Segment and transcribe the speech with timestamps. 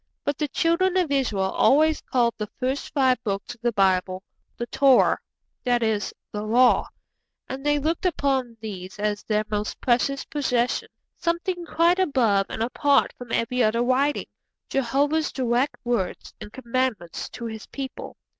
[0.23, 4.23] But the Children of Israel always called the first five books of the Bible
[4.57, 5.19] 'The Torah';
[5.63, 6.87] that is, 'The Law';
[7.47, 13.13] and they looked upon these as their most precious possession, something quite above and apart
[13.15, 14.25] from every other writing
[14.69, 18.17] Jehovah's direct words and commandments to His people.